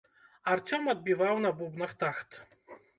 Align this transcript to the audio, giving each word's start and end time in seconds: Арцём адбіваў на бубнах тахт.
Арцём 0.53 0.89
адбіваў 0.95 1.35
на 1.47 1.55
бубнах 1.63 1.97
тахт. 2.05 2.45